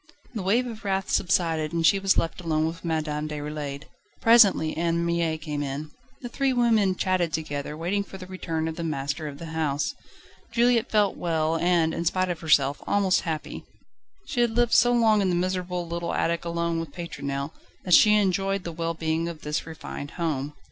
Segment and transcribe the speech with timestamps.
[0.33, 3.83] The wave of wrath subsided, and she was left alone with Madame Déroulède:
[4.19, 5.91] presently Anne Mie came in.
[6.23, 9.93] The three women chatted together, waiting for the return of the master of the house.
[10.53, 13.63] Juliette felt well and, in spite of herself, almost happy.
[14.25, 17.51] She had lived so long in the miserable, little attic alone with Pétronelle
[17.85, 20.53] that she enjoyed the well being of this refined home.